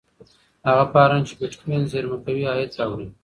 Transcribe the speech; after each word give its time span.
هغه 0.67 0.85
فارم 0.93 1.21
چې 1.27 1.33
بېټکوین 1.39 1.83
زېرمه 1.91 2.17
کوي 2.25 2.43
عاید 2.51 2.71
راوړي. 2.79 3.07